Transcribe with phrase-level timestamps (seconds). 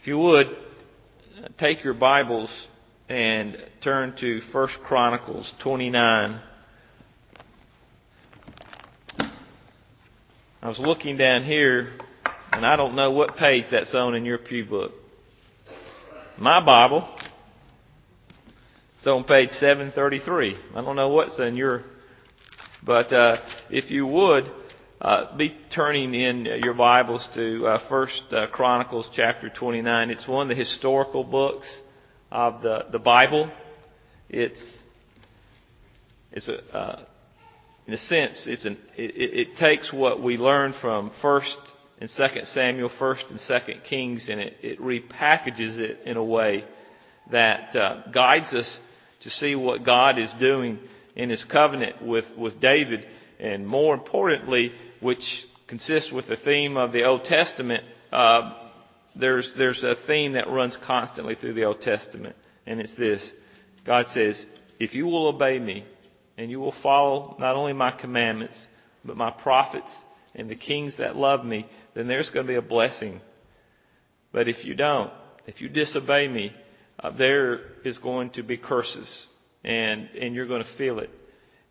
[0.00, 0.56] If you would,
[1.58, 2.48] take your Bibles
[3.10, 6.40] and turn to 1 Chronicles 29.
[10.62, 11.92] I was looking down here,
[12.50, 14.92] and I don't know what page that's on in your pew book.
[16.38, 17.06] My Bible,
[18.96, 20.56] it's on page 733.
[20.76, 21.84] I don't know what's in your,
[22.82, 23.36] but uh,
[23.68, 24.50] if you would,
[25.00, 30.10] uh, be turning in your Bibles to uh, First uh, Chronicles chapter 29.
[30.10, 31.66] It's one of the historical books
[32.30, 33.50] of the the Bible.
[34.28, 34.60] It's
[36.32, 37.00] it's a uh,
[37.86, 41.56] in a sense it's an it, it takes what we learn from First
[41.98, 46.62] and Second Samuel, First and Second Kings, and it, it repackages it in a way
[47.30, 48.70] that uh, guides us
[49.22, 50.78] to see what God is doing
[51.16, 53.06] in His covenant with with David,
[53.38, 58.52] and more importantly which consists with the theme of the Old Testament, uh,
[59.14, 62.36] there's, there's a theme that runs constantly through the Old Testament,
[62.66, 63.28] and it's this
[63.84, 64.44] God says,
[64.78, 65.84] If you will obey me,
[66.36, 68.58] and you will follow not only my commandments,
[69.04, 69.90] but my prophets
[70.34, 73.20] and the kings that love me, then there's going to be a blessing.
[74.32, 75.12] But if you don't,
[75.46, 76.52] if you disobey me,
[77.02, 79.26] uh, there is going to be curses,
[79.64, 81.10] and, and you're going to feel it.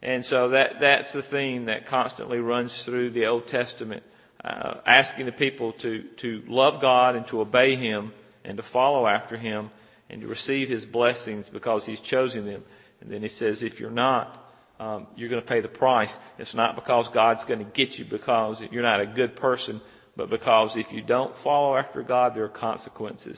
[0.02, 4.04] And so that, that's the theme that constantly runs through the Old Testament,
[4.44, 8.14] uh, asking the people to, to love God and to obey Him
[8.46, 9.72] and to follow after Him
[10.10, 12.64] and to receive His blessings because He's chosen them.
[13.02, 14.46] And then He says, if you're not,
[14.80, 16.12] um, you're going to pay the price.
[16.38, 19.82] It's not because God's going to get you because you're not a good person,
[20.16, 23.38] but because if you don't follow after God, there are consequences.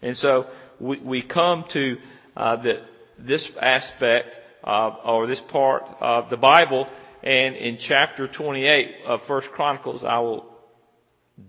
[0.00, 0.46] And so
[0.78, 1.96] we, we come to
[2.34, 2.82] uh, the,
[3.18, 6.86] this aspect uh, or this part of the Bible.
[7.22, 10.46] And in chapter 28 of First Chronicles, I will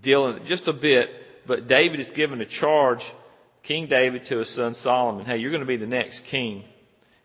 [0.02, 1.09] deal in it just a bit.
[1.48, 3.03] But David is given a charge,
[3.64, 5.26] King David, to his son Solomon.
[5.26, 6.66] Hey, you're going to be the next king.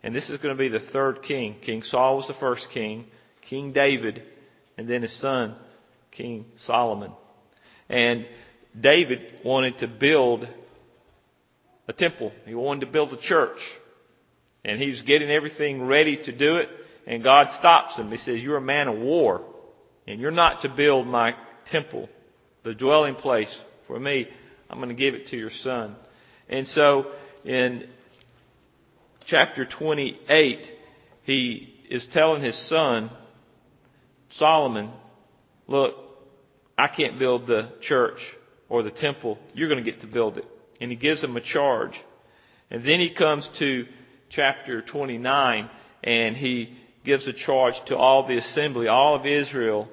[0.03, 1.57] And this is going to be the third king.
[1.61, 3.05] King Saul was the first king,
[3.49, 4.23] King David,
[4.77, 5.55] and then his son,
[6.11, 7.11] King Solomon.
[7.89, 8.25] And
[8.79, 10.47] David wanted to build
[11.87, 12.31] a temple.
[12.45, 13.59] He wanted to build a church.
[14.67, 16.67] And he's getting everything ready to do it.
[17.07, 18.11] And God stops him.
[18.11, 19.41] He says, You're a man of war.
[20.05, 21.33] And you're not to build my
[21.71, 22.09] temple,
[22.63, 23.53] the dwelling place
[23.87, 24.27] for me.
[24.69, 25.95] I'm going to give it to your son.
[26.49, 27.11] And so
[27.45, 27.87] in
[29.25, 30.59] chapter 28,
[31.23, 33.09] he is telling his son,
[34.37, 34.91] Solomon,
[35.67, 35.95] Look,
[36.77, 38.19] I can't build the church
[38.69, 39.37] or the temple.
[39.53, 40.45] You're going to get to build it.
[40.79, 41.93] And he gives him a charge.
[42.69, 43.85] And then he comes to
[44.29, 45.69] chapter 29,
[46.03, 49.87] and he gives a charge to all the assembly, all of Israel,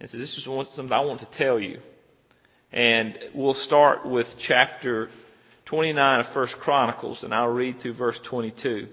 [0.00, 1.80] and says, This is something I want to tell you.
[2.72, 5.10] And we'll start with chapter
[5.66, 8.88] 29 of First Chronicles, and I'll read through verse 22.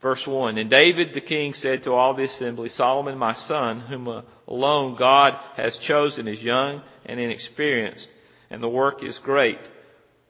[0.00, 4.22] Verse 1 And David the king said to all the assembly, Solomon my son, whom
[4.48, 8.08] alone God has chosen, is young and inexperienced,
[8.50, 9.58] and the work is great.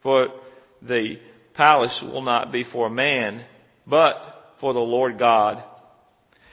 [0.03, 0.29] For
[0.83, 1.19] the
[1.61, 3.45] palace will not be for man,
[3.87, 5.63] but for the Lord God.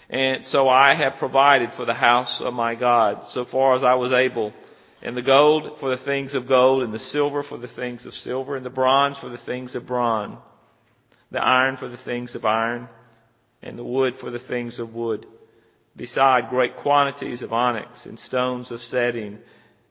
[0.10, 3.94] And so I have provided for the house of my God, so far as I
[3.94, 4.52] was able,
[5.02, 8.14] and the gold for the things of gold, and the silver for the things of
[8.16, 10.40] silver, and the bronze for the things of bronze,
[11.32, 12.90] the iron for the things of iron,
[13.64, 15.26] and the wood for the things of wood,
[15.96, 19.40] beside great quantities of onyx and stones of setting,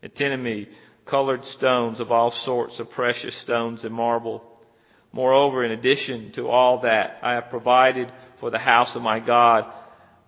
[0.03, 0.69] and antimony,
[1.07, 4.53] colored stones of all sorts of precious stones and marble
[5.17, 9.65] Moreover, in addition to all that I have provided for the house of my God,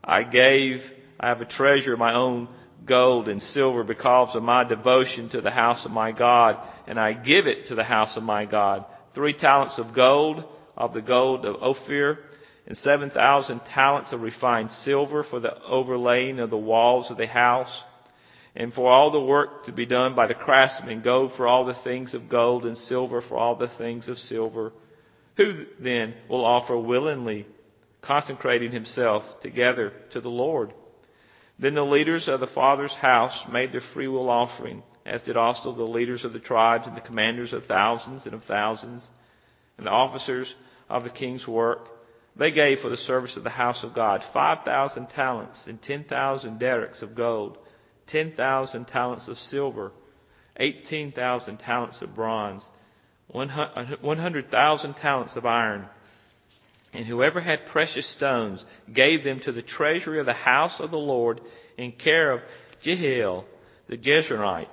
[0.03, 0.83] I gave,
[1.21, 2.49] I have a treasure of my own
[2.87, 6.57] gold and silver because of my devotion to the house of my God,
[6.87, 8.87] and I give it to the house of my God.
[9.15, 10.43] Three talents of gold,
[10.75, 12.21] of the gold of Ophir,
[12.67, 17.83] and 7,000 talents of refined silver for the overlaying of the walls of the house
[18.55, 21.77] and for all the work to be done by the craftsmen, gold for all the
[21.85, 24.73] things of gold, and silver for all the things of silver.
[25.37, 27.47] Who then will offer willingly,
[28.03, 30.73] consecrating himself together to the Lord?
[31.59, 35.83] Then the leaders of the Father's house made their freewill offering, as did also the
[35.85, 39.03] leaders of the tribes and the commanders of thousands and of thousands,
[39.77, 40.49] and the officers
[40.89, 41.89] of the king's work.
[42.37, 46.05] They gave for the service of the house of God five thousand talents and ten
[46.05, 47.59] thousand darics of gold
[48.11, 49.93] 10,000 talents of silver,
[50.59, 52.63] 18,000 talents of bronze,
[53.29, 55.87] 100,000 talents of iron.
[56.93, 60.97] And whoever had precious stones gave them to the treasury of the house of the
[60.97, 61.41] Lord
[61.77, 62.41] in care of
[62.83, 63.45] Jehiel
[63.89, 64.69] the Gershonite.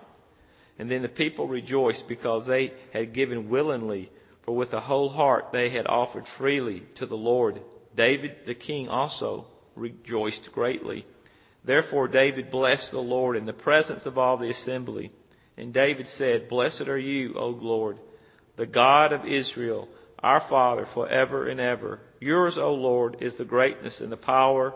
[0.77, 4.11] And then the people rejoiced because they had given willingly,
[4.43, 7.61] for with a whole heart they had offered freely to the Lord.
[7.95, 11.05] David the king also rejoiced greatly.
[11.65, 15.11] Therefore David blessed the Lord in the presence of all the assembly.
[15.57, 17.97] And David said, Blessed are you, O Lord,
[18.57, 19.87] the God of Israel,
[20.19, 21.99] our Father, forever and ever.
[22.19, 24.73] Yours, O Lord, is the greatness and the power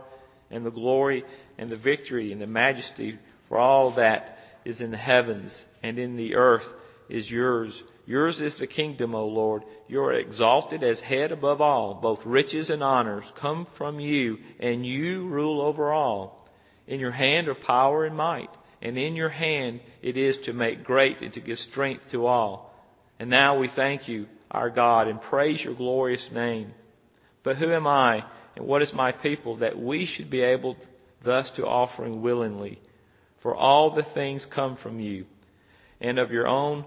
[0.50, 1.24] and the glory
[1.58, 5.52] and the victory and the majesty, for all that is in the heavens
[5.84, 6.66] and in the earth
[7.10, 7.74] is yours.
[8.06, 9.64] Yours is the kingdom, O Lord.
[9.88, 11.96] You are exalted as head above all.
[11.96, 16.39] Both riches and honors come from you, and you rule over all.
[16.90, 18.50] In your hand are power and might,
[18.82, 22.74] and in your hand it is to make great and to give strength to all.
[23.20, 26.74] And now we thank you, our God, and praise your glorious name.
[27.44, 28.26] But who am I,
[28.56, 30.78] and what is my people, that we should be able
[31.24, 32.82] thus to offering willingly?
[33.44, 35.28] For all the things come from you,
[36.02, 36.86] and of your own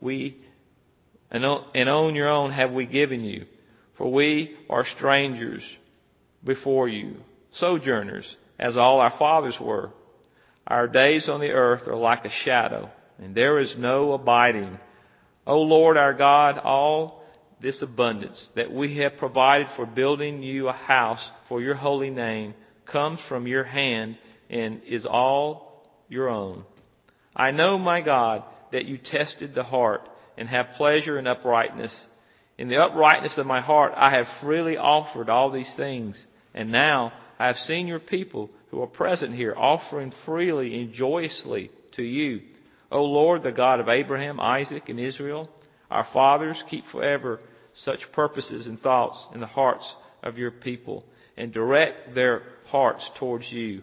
[0.00, 0.38] we
[1.30, 3.44] and on your own have we given you.
[3.98, 5.62] For we are strangers
[6.42, 7.16] before you,
[7.58, 8.24] sojourners,
[8.58, 9.90] as all our fathers were.
[10.66, 14.78] Our days on the earth are like a shadow, and there is no abiding.
[15.46, 17.24] O Lord our God, all
[17.60, 22.54] this abundance that we have provided for building you a house for your holy name
[22.86, 24.18] comes from your hand
[24.50, 26.64] and is all your own.
[27.34, 31.92] I know, my God, that you tested the heart and have pleasure in uprightness.
[32.58, 36.16] In the uprightness of my heart, I have freely offered all these things.
[36.54, 41.70] And now I have seen your people who are present here offering freely and joyously
[41.92, 42.42] to you.
[42.90, 45.48] O Lord, the God of Abraham, Isaac, and Israel,
[45.90, 47.40] our fathers, keep forever
[47.74, 49.92] such purposes and thoughts in the hearts
[50.22, 51.04] of your people
[51.36, 53.82] and direct their hearts towards you.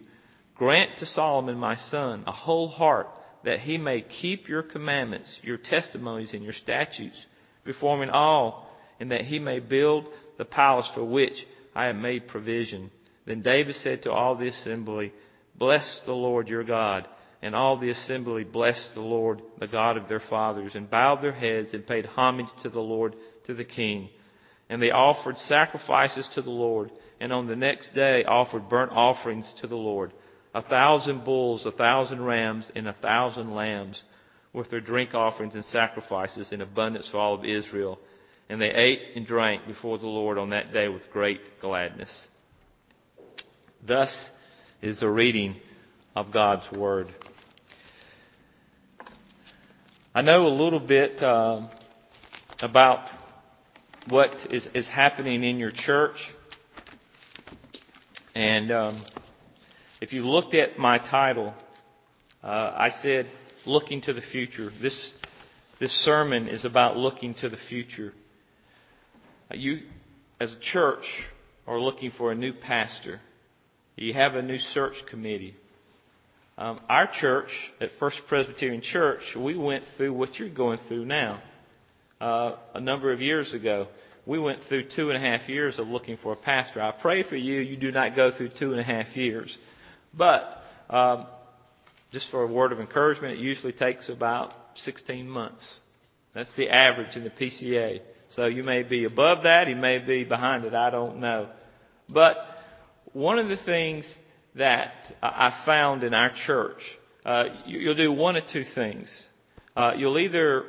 [0.56, 3.08] Grant to Solomon, my son, a whole heart
[3.44, 7.18] that he may keep your commandments, your testimonies, and your statutes,
[7.66, 8.70] performing all,
[9.00, 10.06] and that he may build
[10.38, 11.46] the palace for which
[11.76, 12.92] I have made provision.
[13.26, 15.14] Then David said to all the assembly,
[15.56, 17.08] Bless the Lord your God.
[17.44, 21.32] And all the assembly blessed the Lord, the God of their fathers, and bowed their
[21.32, 23.16] heads and paid homage to the Lord,
[23.48, 24.10] to the king.
[24.70, 29.48] And they offered sacrifices to the Lord, and on the next day offered burnt offerings
[29.62, 30.14] to the Lord
[30.54, 34.02] a thousand bulls, a thousand rams, and a thousand lambs,
[34.54, 37.98] with their drink offerings and sacrifices in abundance for all of Israel.
[38.50, 42.10] And they ate and drank before the Lord on that day with great gladness.
[43.86, 44.14] Thus
[44.82, 45.56] is the reading
[46.16, 47.14] of God's Word.
[50.14, 51.62] I know a little bit uh,
[52.62, 53.08] about
[54.08, 56.18] what is, is happening in your church.
[58.36, 59.06] And um,
[60.00, 61.54] if you looked at my title,
[62.44, 63.30] uh, I said,
[63.66, 64.72] looking to the future.
[64.80, 65.14] This,
[65.80, 68.14] this sermon is about looking to the future.
[69.52, 69.80] You,
[70.40, 71.06] as a church,
[71.66, 73.22] are looking for a new pastor.
[73.96, 75.56] You have a new search committee.
[76.58, 77.50] Um, our church,
[77.80, 81.42] at First Presbyterian Church, we went through what you're going through now.
[82.20, 83.88] Uh, a number of years ago,
[84.26, 86.82] we went through two and a half years of looking for a pastor.
[86.82, 89.56] I pray for you, you do not go through two and a half years.
[90.14, 91.26] But um,
[92.12, 94.54] just for a word of encouragement, it usually takes about
[94.86, 95.80] 16 months.
[96.34, 98.02] That's the average in the PCA.
[98.36, 101.50] So you may be above that, you may be behind it, I don't know.
[102.08, 102.38] But
[103.14, 104.06] one of the things
[104.56, 106.82] that I found in our church,
[107.26, 109.10] uh, you'll do one of two things.
[109.76, 110.66] Uh, you'll either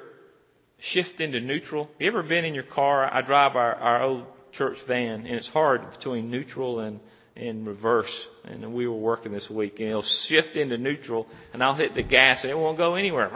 [0.79, 1.89] shift into neutral.
[1.99, 3.13] You ever been in your car?
[3.13, 7.01] I drive our, our old church van, and it's hard between neutral and
[7.35, 8.11] in reverse.
[8.45, 12.03] And we were working this week, and it'll shift into neutral, and I'll hit the
[12.03, 13.31] gas, and it won't go anywhere.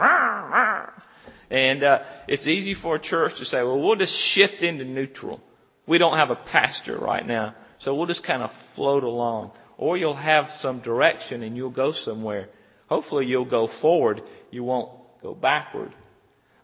[1.49, 5.41] And uh, it's easy for a church to say, well, we'll just shift into neutral.
[5.87, 9.51] We don't have a pastor right now, so we'll just kind of float along.
[9.77, 12.49] Or you'll have some direction, and you'll go somewhere.
[12.87, 14.21] Hopefully, you'll go forward.
[14.49, 14.91] You won't
[15.21, 15.93] go backward.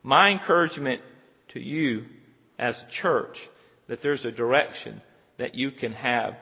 [0.01, 1.01] My encouragement
[1.49, 2.05] to you
[2.57, 3.37] as a church
[3.87, 5.01] that there's a direction
[5.37, 6.35] that you can have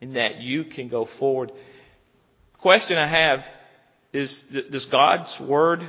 [0.00, 1.52] and that you can go forward.
[2.60, 3.44] Question I have
[4.12, 5.86] is Does God's Word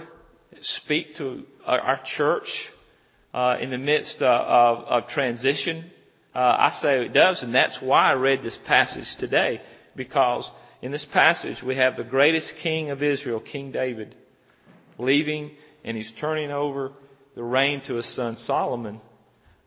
[0.62, 2.50] speak to our church
[3.34, 5.92] uh, in the midst uh, of, of transition?
[6.36, 9.62] Uh, I say it does, and that's why I read this passage today,
[9.96, 10.50] because
[10.82, 14.16] in this passage we have the greatest king of Israel, King David,
[14.98, 15.52] leaving,
[15.84, 16.92] and he's turning over
[17.36, 19.02] the reign to his son Solomon,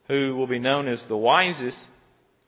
[0.08, 1.78] who will be known as the wisest.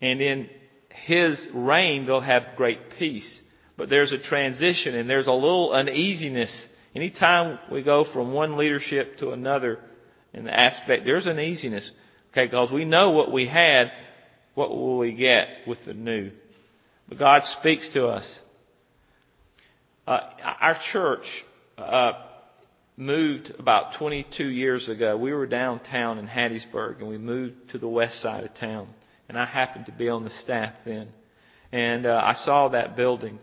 [0.00, 0.48] And in
[0.90, 3.40] his reign, they'll have great peace.
[3.76, 6.50] But there's a transition and there's a little uneasiness
[6.94, 9.80] Anytime we go from one leadership to another
[10.32, 11.88] in the aspect, there's uneasiness.
[12.32, 13.90] Okay, because we know what we had,
[14.54, 16.30] what will we get with the new?
[17.08, 18.38] But God speaks to us.
[20.06, 20.20] Uh,
[20.60, 21.26] our church
[21.78, 22.12] uh,
[22.96, 25.16] moved about 22 years ago.
[25.16, 28.88] We were downtown in Hattiesburg, and we moved to the west side of town.
[29.28, 31.08] And I happened to be on the staff then.
[31.72, 33.38] And uh, I saw that building.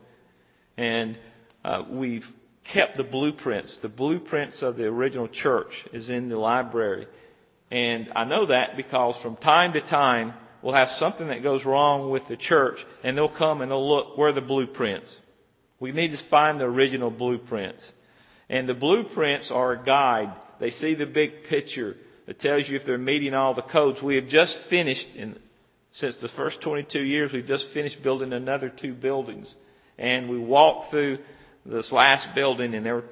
[0.78, 1.18] And
[1.66, 2.26] uh, we've
[2.64, 3.78] kept the blueprints.
[3.82, 7.08] The blueprints of the original church is in the library.
[7.72, 12.10] And I know that because from time to time, we'll have something that goes wrong
[12.10, 15.10] with the church, and they'll come and they'll look, where the blueprints?
[15.80, 17.84] We need to find the original blueprints.
[18.50, 20.34] And the blueprints are a guide.
[20.60, 21.96] They see the big picture
[22.28, 24.02] that tells you if they're meeting all the codes.
[24.02, 25.40] We have just finished, in,
[25.94, 29.54] since the first 22 years, we've just finished building another two buildings.
[29.98, 31.20] And we walked through
[31.66, 33.06] this last building and they were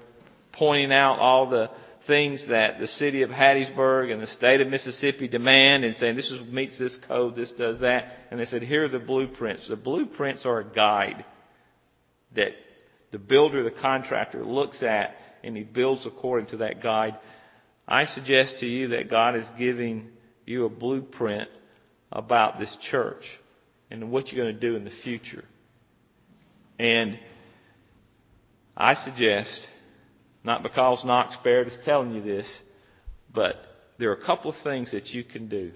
[0.54, 1.70] pointing out all the
[2.10, 6.30] things that the city of Hattiesburg and the state of Mississippi demand and saying this
[6.30, 8.12] is, meets this code, this does that.
[8.32, 9.68] And they said, here are the blueprints.
[9.68, 11.24] The blueprints are a guide
[12.36, 12.52] that
[13.12, 17.16] the builder, the contractor looks at and he builds according to that guide.
[17.88, 20.10] I suggest to you that God is giving
[20.46, 21.48] you a blueprint
[22.12, 23.24] about this church
[23.92, 25.46] and what you're going to do in the future.
[26.80, 27.20] And
[28.76, 29.68] I suggest,
[30.44, 32.48] not because Knox Baird is telling you this,
[33.34, 33.56] but
[33.98, 35.72] there are a couple of things that you can do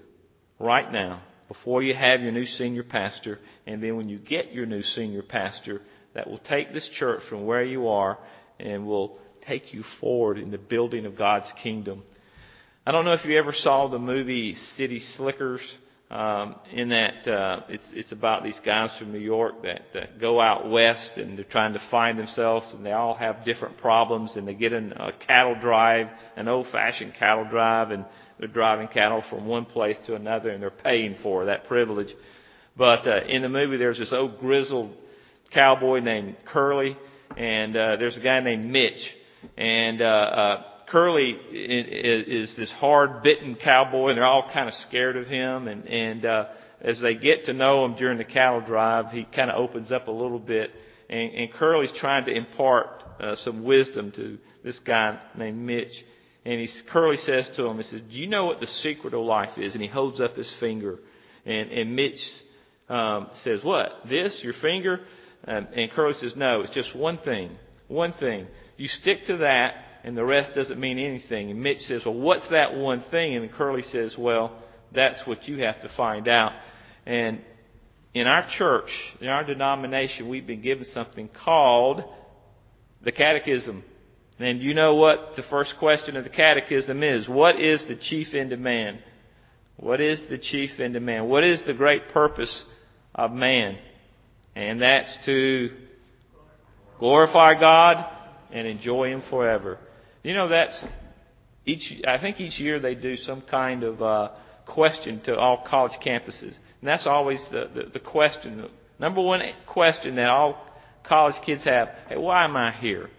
[0.58, 4.66] right now before you have your new senior pastor, and then when you get your
[4.66, 5.82] new senior pastor,
[6.14, 8.18] that will take this church from where you are
[8.58, 12.02] and will take you forward in the building of God's kingdom.
[12.86, 15.60] I don't know if you ever saw the movie City Slickers
[16.10, 20.40] um, in that uh, it's it's about these guys from New York that, that go
[20.40, 24.46] out west and they're trying to find themselves and they all have different problems and
[24.46, 28.04] they get in a cattle drive, an old-fashioned cattle drive, and
[28.38, 32.12] they're driving cattle from one place to another and they're paying for that privilege.
[32.76, 34.92] But uh, in the movie, there's this old grizzled
[35.52, 36.96] cowboy named Curly,
[37.36, 39.08] and uh, there's a guy named Mitch,
[39.56, 45.16] and uh, uh, Curly is this hard bitten cowboy, and they're all kind of scared
[45.16, 45.68] of him.
[45.68, 46.44] And, and uh,
[46.80, 50.08] as they get to know him during the cattle drive, he kind of opens up
[50.08, 50.70] a little bit.
[51.08, 55.92] And, and Curly's trying to impart uh, some wisdom to this guy named Mitch.
[56.44, 59.24] And he, Curly says to him, he says, Do you know what the secret of
[59.24, 59.74] life is?
[59.74, 60.98] And he holds up his finger.
[61.46, 62.20] And, and Mitch
[62.88, 64.02] um, says, What?
[64.08, 64.42] This?
[64.42, 65.00] Your finger?
[65.46, 67.56] Um, and Curly says, No, it's just one thing.
[67.88, 68.46] One thing.
[68.76, 69.74] You stick to that,
[70.04, 71.50] and the rest doesn't mean anything.
[71.50, 73.36] And Mitch says, Well, what's that one thing?
[73.36, 74.52] And Curly says, Well,
[74.92, 76.52] that's what you have to find out.
[77.06, 77.40] And
[78.12, 82.04] in our church, in our denomination, we've been given something called
[83.02, 83.82] the catechism.
[84.38, 87.26] And you know what the first question of the catechism is?
[87.26, 88.98] What is the chief end of man?
[89.76, 91.28] What is the chief end of man?
[91.28, 92.64] What is the great purpose
[93.14, 93.78] of man?
[94.54, 95.70] And that's to
[96.98, 98.04] glorify God
[98.52, 99.78] and enjoy Him forever.
[100.24, 100.84] You know, that's
[101.66, 102.02] each.
[102.08, 104.28] I think each year they do some kind of uh,
[104.66, 108.56] question to all college campuses, and that's always the, the the question.
[108.56, 110.56] The number one question that all
[111.04, 113.10] college kids have: Hey, why am I here?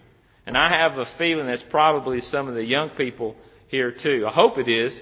[0.47, 3.35] And I have a feeling that's probably some of the young people
[3.67, 4.25] here too.
[4.27, 4.93] I hope it is.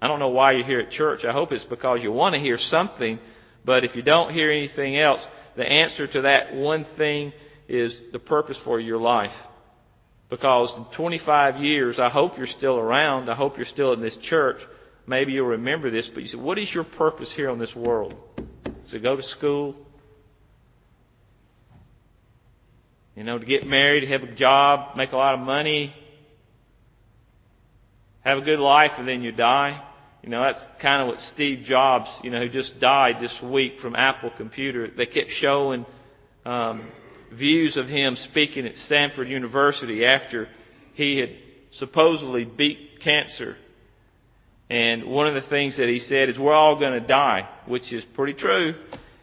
[0.00, 1.24] I don't know why you're here at church.
[1.24, 3.18] I hope it's because you want to hear something.
[3.64, 5.22] But if you don't hear anything else,
[5.56, 7.32] the answer to that one thing
[7.66, 9.32] is the purpose for your life.
[10.28, 13.30] Because in 25 years, I hope you're still around.
[13.30, 14.60] I hope you're still in this church.
[15.06, 18.14] Maybe you'll remember this, but you said, what is your purpose here on this world?
[18.90, 19.76] To go to school?
[23.14, 25.94] You know, to get married, have a job, make a lot of money,
[28.24, 29.80] have a good life, and then you die?
[30.22, 33.80] You know, that's kind of what Steve Jobs, you know, who just died this week
[33.80, 35.86] from Apple Computer, they kept showing
[36.44, 36.88] um,
[37.32, 40.48] views of him speaking at Stanford University after
[40.94, 41.30] he had
[41.78, 43.56] supposedly beat cancer.
[44.68, 47.92] And one of the things that he said is, We're all going to die, which
[47.92, 48.74] is pretty true.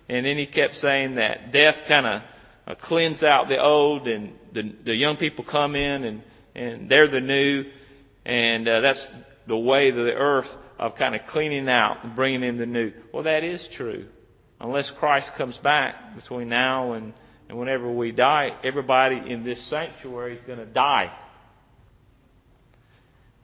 [0.10, 2.22] And then he kept saying that death kind of
[2.68, 6.24] uh, cleans out the old, and the, the young people come in, and,
[6.56, 7.66] and they're the new.
[8.26, 9.06] And uh, that's
[9.48, 10.48] the way of the earth
[10.80, 12.94] of kind of cleaning out and bringing in the new.
[13.14, 14.08] Well, that is true.
[14.60, 17.14] Unless Christ comes back between now and
[17.54, 21.16] and whenever we die, everybody in this sanctuary is going to die.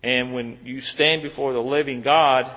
[0.01, 2.51] And when you stand before the living God,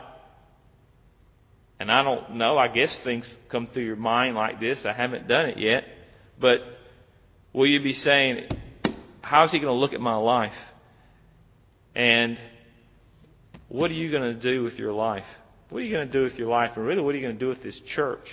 [1.78, 4.78] and I don't know, I guess things come through your mind like this.
[4.86, 5.84] I haven't done it yet.
[6.40, 6.60] But
[7.52, 8.48] will you be saying,
[9.20, 10.56] how's He going to look at my life?
[11.94, 12.38] And
[13.68, 15.26] what are you going to do with your life?
[15.68, 16.70] What are you going to do with your life?
[16.76, 18.26] And really, what are you going to do with this church?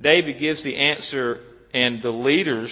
[0.00, 1.40] David gives the answer,
[1.72, 2.70] and the leaders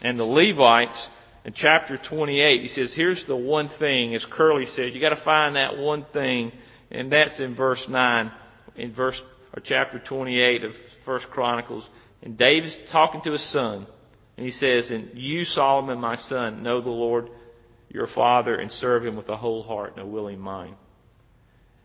[0.00, 1.08] and the Levites
[1.44, 5.16] in chapter 28, he says, Here's the one thing, as Curly said, you got to
[5.16, 6.52] find that one thing,
[6.90, 8.30] and that's in verse 9,
[8.76, 9.20] in verse
[9.54, 10.72] or chapter 28 of
[11.04, 11.84] First Chronicles.
[12.22, 13.86] And David's talking to his son,
[14.36, 17.28] and he says, And you, Solomon, my son, know the Lord
[17.88, 20.76] your father and serve him with a whole heart and a willing mind.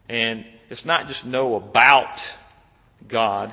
[0.08, 2.22] And it's not just know about
[3.08, 3.52] God.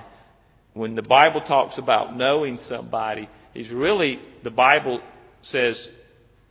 [0.75, 5.00] When the Bible talks about knowing somebody, it's really, the Bible
[5.43, 5.88] says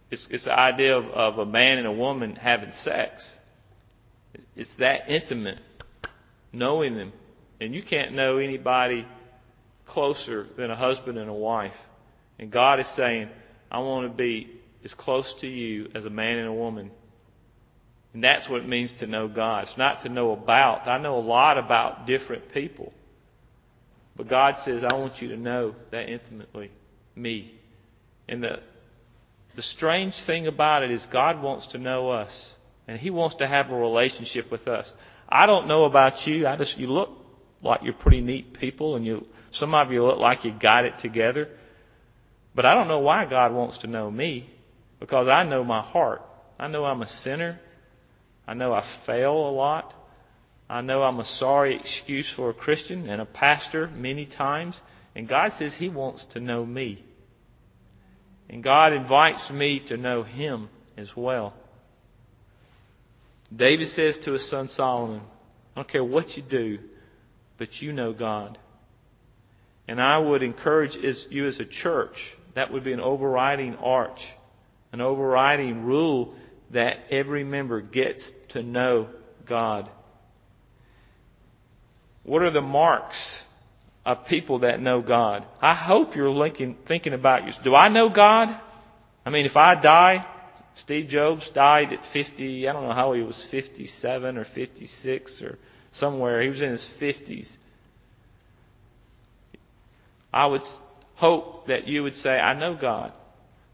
[0.09, 3.23] it's, it's the idea of, of a man and a woman having sex.
[4.55, 5.59] It's that intimate,
[6.51, 7.11] knowing them.
[7.59, 9.05] And you can't know anybody
[9.87, 11.75] closer than a husband and a wife.
[12.39, 13.29] And God is saying,
[13.69, 14.49] I want to be
[14.85, 16.91] as close to you as a man and a woman.
[18.13, 19.67] And that's what it means to know God.
[19.67, 20.87] It's not to know about.
[20.87, 22.93] I know a lot about different people.
[24.15, 26.71] But God says, I want you to know that intimately
[27.15, 27.53] me.
[28.27, 28.59] And the
[29.55, 32.49] the strange thing about it is God wants to know us.
[32.87, 34.91] And He wants to have a relationship with us.
[35.29, 36.47] I don't know about you.
[36.47, 37.09] I just you look
[37.61, 40.99] like you're pretty neat people and you some of you look like you got it
[40.99, 41.49] together.
[42.55, 44.49] But I don't know why God wants to know me.
[44.99, 46.21] Because I know my heart.
[46.59, 47.59] I know I'm a sinner.
[48.47, 49.93] I know I fail a lot.
[50.73, 54.81] I know I'm a sorry excuse for a Christian and a pastor many times.
[55.15, 57.05] And God says He wants to know me.
[58.49, 61.53] And God invites me to know Him as well.
[63.55, 65.21] David says to his son Solomon,
[65.75, 66.79] I don't care what you do,
[67.59, 68.57] but you know God.
[69.87, 70.95] And I would encourage
[71.29, 72.17] you as a church,
[72.55, 74.21] that would be an overriding arch,
[74.91, 76.33] an overriding rule
[76.71, 79.09] that every member gets to know
[79.45, 79.87] God.
[82.23, 83.17] What are the marks
[84.05, 85.45] of people that know God.
[85.61, 87.53] I hope you're linking, thinking about you.
[87.63, 88.49] Do I know God?
[89.25, 90.25] I mean, if I die,
[90.83, 95.57] Steve Jobs died at 50, I don't know how he was 57 or 56 or
[95.93, 96.41] somewhere.
[96.41, 97.47] He was in his 50s.
[100.33, 100.63] I would
[101.15, 103.13] hope that you would say, I know God.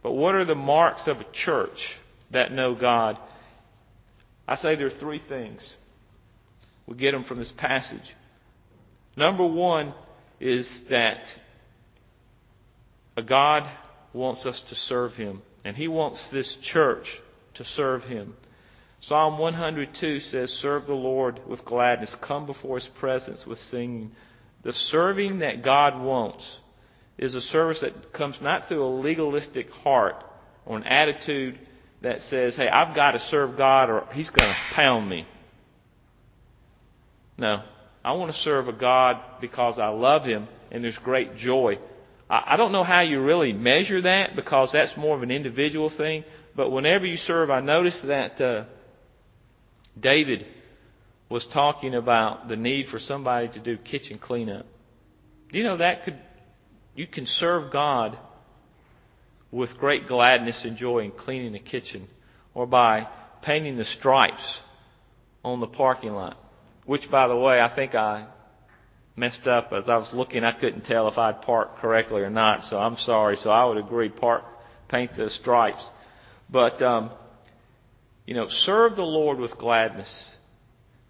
[0.04, 1.98] But what are the marks of a church
[2.32, 3.18] that know God?
[4.48, 5.74] I say there are three things.
[6.86, 8.16] We get them from this passage.
[9.20, 9.94] Number one,
[10.40, 11.22] is that
[13.18, 13.70] a God
[14.14, 17.06] wants us to serve Him, and He wants this church
[17.56, 18.36] to serve Him.
[19.02, 24.14] Psalm 102 says, Serve the Lord with gladness, come before His presence with singing.
[24.64, 26.46] The serving that God wants
[27.18, 30.24] is a service that comes not through a legalistic heart
[30.66, 31.60] or an attitude
[32.04, 35.28] that says, Hey, I've got to serve God or He's going to pound me.
[37.38, 37.64] No.
[38.04, 41.80] I want to serve a God because I love Him and there's great joy.
[42.30, 46.24] I don't know how you really measure that because that's more of an individual thing.
[46.56, 48.66] But whenever you serve, I noticed that uh,
[50.00, 50.46] David
[51.28, 54.68] was talking about the need for somebody to do kitchen cleanup.
[55.52, 56.20] You know that could
[56.96, 58.18] you can serve God
[59.52, 62.08] with great gladness and joy in cleaning the kitchen
[62.54, 63.08] or by
[63.42, 64.60] painting the stripes
[65.44, 66.38] on the parking lot.
[66.90, 68.26] Which, by the way, I think I
[69.16, 70.44] messed up as I was looking.
[70.44, 73.38] I couldn't tell if I'd parked correctly or not, so I'm sorry.
[73.38, 74.44] So I would agree, park,
[74.88, 75.84] paint the stripes.
[76.50, 77.12] But, um,
[78.26, 80.10] you know, serve the Lord with gladness,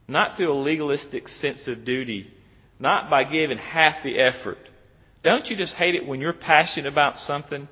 [0.06, 2.30] not through a legalistic sense of duty,
[2.78, 4.60] not by giving half the effort.
[5.24, 7.70] Don't you just hate it when you're passionate about something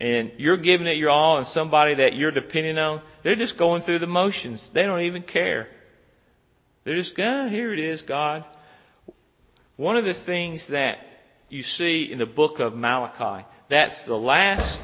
[0.00, 3.82] and you're giving it your all and somebody that you're depending on, they're just going
[3.82, 4.62] through the motions.
[4.72, 5.70] They don't even care.
[6.86, 8.44] They're just, here it is, God.
[9.74, 10.98] One of the things that
[11.48, 14.78] you see in the book of Malachi, that's the last,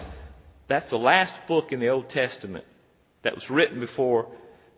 [0.66, 2.64] that's the last book in the Old Testament
[3.22, 4.26] that was written before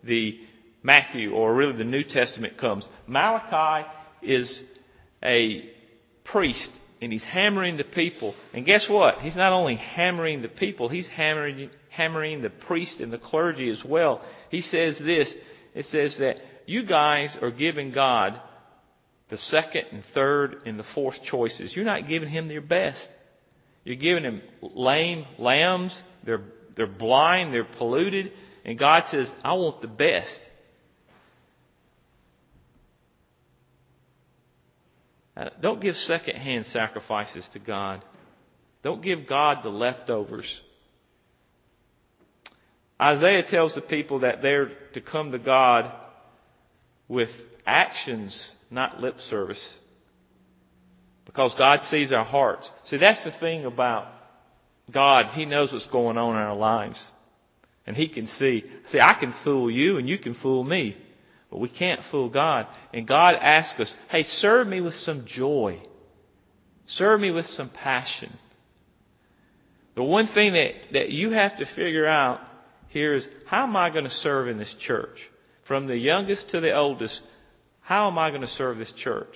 [0.03, 0.39] the
[0.83, 2.85] Matthew or really the New Testament comes.
[3.07, 3.87] Malachi
[4.21, 4.61] is
[5.23, 5.67] a
[6.25, 6.69] priest
[7.01, 8.35] and he's hammering the people.
[8.53, 9.21] And guess what?
[9.21, 13.83] He's not only hammering the people, he's hammering, hammering the priest and the clergy as
[13.83, 14.21] well.
[14.51, 15.33] He says this.
[15.73, 18.39] It says that you guys are giving God
[19.29, 21.75] the second and third and the fourth choices.
[21.75, 23.09] You're not giving Him your best.
[23.83, 25.99] You're giving Him lame lambs.
[26.23, 26.43] They're,
[26.75, 27.53] they're blind.
[27.53, 28.31] They're polluted.
[28.63, 30.39] And God says, I want the best.
[35.37, 38.03] Uh, don't give second-hand sacrifices to God.
[38.83, 40.45] Don't give God the leftovers.
[43.01, 45.91] Isaiah tells the people that they're to come to God
[47.07, 47.29] with
[47.65, 49.61] actions, not lip service.
[51.25, 52.69] Because God sees our hearts.
[52.89, 54.07] See, that's the thing about
[54.91, 55.31] God.
[55.33, 56.99] He knows what's going on in our lives.
[57.87, 58.63] And He can see.
[58.91, 60.95] See, I can fool you and you can fool me.
[61.49, 62.67] But we can't fool God.
[62.93, 65.81] And God asks us, hey, serve me with some joy.
[66.87, 68.37] Serve me with some passion.
[69.95, 72.41] The one thing that, that you have to figure out
[72.89, 75.19] here is how am I going to serve in this church?
[75.65, 77.19] From the youngest to the oldest,
[77.81, 79.35] how am I going to serve this church?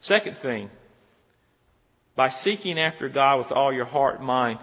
[0.00, 0.70] Second thing,
[2.14, 4.58] by seeking after God with all your heart and mind,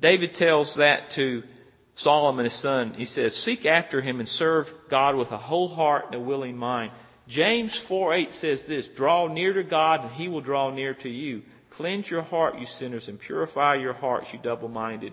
[0.00, 1.42] David tells that to
[1.96, 2.94] Solomon his son.
[2.94, 6.56] He says, Seek after him and serve God with a whole heart and a willing
[6.56, 6.92] mind.
[7.28, 11.08] James 4 8 says this Draw near to God, and he will draw near to
[11.08, 11.42] you.
[11.70, 15.12] Cleanse your heart, you sinners, and purify your hearts, you double minded.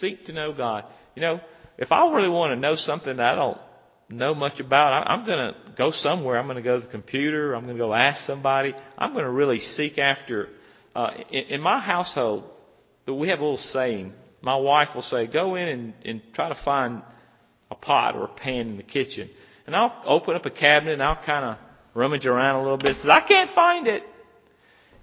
[0.00, 0.84] Seek to know God.
[1.14, 1.40] You know,
[1.78, 3.58] if I really want to know something that I don't
[4.08, 6.38] know much about, I'm going to go somewhere.
[6.38, 7.54] I'm going to go to the computer.
[7.54, 8.74] I'm going to go ask somebody.
[8.96, 10.48] I'm going to really seek after.
[10.94, 12.44] Uh, in, in my household,
[13.06, 14.12] we have a little saying.
[14.42, 17.02] My wife will say, "Go in and, and try to find
[17.70, 19.28] a pot or a pan in the kitchen."
[19.66, 21.56] And I'll open up a cabinet and I'll kind of
[21.94, 22.96] rummage around a little bit.
[22.98, 24.02] Says, "I can't find it."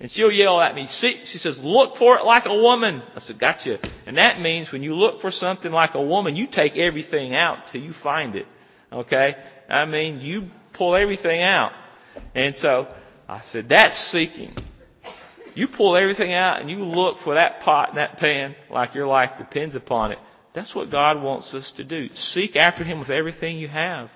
[0.04, 0.86] And she'll yell at me.
[0.88, 3.02] See, she says, look for it like a woman.
[3.16, 3.80] I said, gotcha.
[4.06, 7.68] And that means when you look for something like a woman, you take everything out
[7.68, 8.46] till you find it.
[8.92, 9.34] Okay?
[9.70, 11.72] I mean, you pull everything out.
[12.36, 12.90] And so
[13.30, 14.54] I said, that's seeking.
[15.56, 19.08] You pull everything out and you look for that pot and that pan like your
[19.08, 20.20] life depends upon it.
[20.54, 22.10] That's what God wants us to do.
[22.14, 24.10] Seek after Him with everything you have.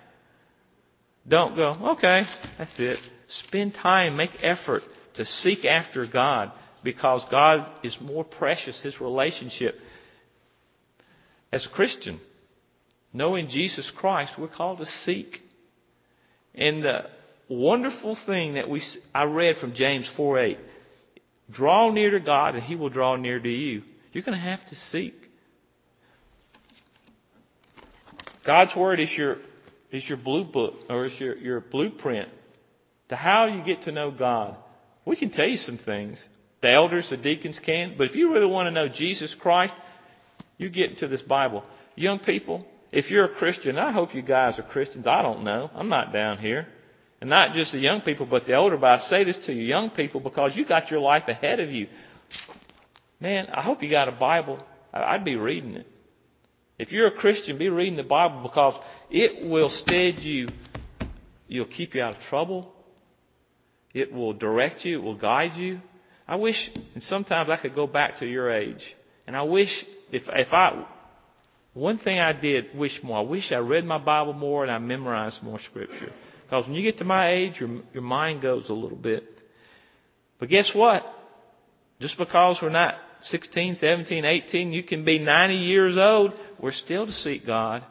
[1.25, 2.25] Don't go, okay,
[2.57, 2.99] that's it.
[3.27, 4.83] Spend time, make effort
[5.17, 6.51] to seek after God
[6.83, 9.79] because God is more precious, His relationship.
[11.51, 12.19] As a Christian,
[13.13, 15.41] knowing Jesus Christ, we're called to seek.
[16.55, 17.05] And the
[17.49, 20.59] wonderful thing that we I read from James 4 8,
[21.51, 23.83] draw near to God and He will draw near to you.
[24.13, 25.15] You're going to have to seek.
[28.43, 29.37] God's Word is your
[29.91, 32.29] is your blue book or is your, your blueprint
[33.09, 34.57] to how you get to know God.
[35.07, 36.19] We can tell you some things.
[36.61, 37.95] The elders, the deacons can.
[37.97, 39.73] But if you really want to know Jesus Christ,
[40.57, 41.63] you get into this Bible.
[41.95, 45.07] Young people, if you're a Christian, I hope you guys are Christians.
[45.07, 45.71] I don't know.
[45.73, 46.67] I'm not down here.
[47.21, 48.75] And not just the young people, but the older.
[48.75, 51.71] But I say this to you, young people, because you got your life ahead of
[51.71, 51.87] you.
[53.21, 54.59] Man, I hope you got a Bible.
[54.93, 55.87] I'd be reading it.
[56.77, 58.75] If you're a Christian, be reading the Bible because
[59.09, 60.49] it will stead you.
[61.47, 62.73] It'll keep you out of trouble.
[63.97, 64.99] It will direct you.
[64.99, 65.81] It will guide you.
[66.27, 68.83] I wish, and sometimes I could go back to your age.
[69.25, 69.73] And I wish,
[70.11, 70.85] if, if I,
[71.73, 74.77] one thing I did wish more, I wish I read my Bible more and I
[74.77, 76.11] memorized more Scripture.
[76.43, 79.23] Because when you get to my age, your, your mind goes a little bit.
[80.39, 81.03] But guess what?
[81.99, 87.07] Just because we're not 16, 17, 18, you can be 90 years old, we're still
[87.07, 87.83] to seek God.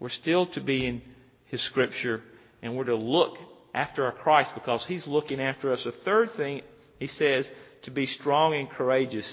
[0.00, 1.02] We're still to be in
[1.46, 2.20] His Scripture,
[2.62, 3.38] and we're to look
[3.74, 5.84] after our Christ because He's looking after us.
[5.84, 6.62] The third thing,
[6.98, 7.48] He says,
[7.82, 9.26] to be strong and courageous.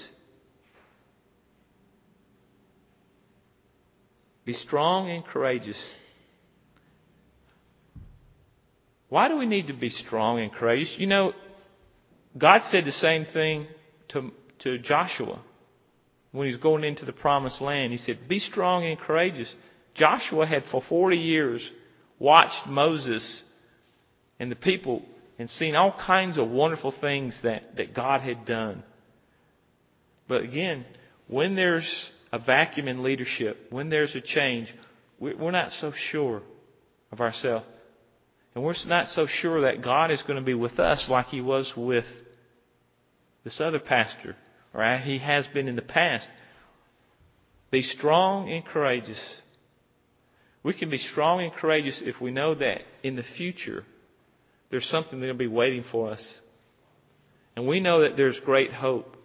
[4.44, 5.76] Be strong and courageous.
[9.10, 10.98] Why do we need to be strong and courageous?
[10.98, 11.32] You know,
[12.36, 13.66] God said the same thing
[14.08, 15.40] to, to Joshua
[16.32, 17.92] when he was going into the promised land.
[17.92, 19.48] He said, Be strong and courageous.
[19.94, 21.62] Joshua had for 40 years
[22.18, 23.42] watched Moses
[24.38, 25.02] and the people
[25.38, 28.82] and seen all kinds of wonderful things that, that God had done.
[30.26, 30.84] But again,
[31.28, 34.72] when there's a vacuum in leadership, when there's a change,
[35.18, 36.42] we're not so sure
[37.12, 37.66] of ourselves.
[38.54, 41.40] And we're not so sure that God is going to be with us like He
[41.40, 42.06] was with
[43.44, 44.36] this other pastor,
[44.74, 46.26] or He has been in the past.
[47.70, 49.20] Be strong and courageous.
[50.62, 53.84] We can be strong and courageous if we know that in the future
[54.70, 56.38] there's something that'll be waiting for us.
[57.56, 59.16] And we know that there's great hope.